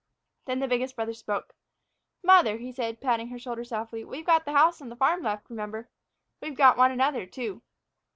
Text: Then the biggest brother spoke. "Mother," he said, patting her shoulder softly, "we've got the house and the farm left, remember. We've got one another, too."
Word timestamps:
Then 0.45 0.61
the 0.61 0.67
biggest 0.67 0.95
brother 0.95 1.13
spoke. 1.13 1.53
"Mother," 2.23 2.57
he 2.57 2.71
said, 2.71 3.01
patting 3.01 3.27
her 3.27 3.37
shoulder 3.37 3.63
softly, 3.63 4.03
"we've 4.03 4.25
got 4.25 4.45
the 4.45 4.53
house 4.53 4.81
and 4.81 4.91
the 4.91 4.95
farm 4.95 5.21
left, 5.21 5.47
remember. 5.47 5.89
We've 6.41 6.57
got 6.57 6.75
one 6.75 6.89
another, 6.89 7.27
too." 7.27 7.61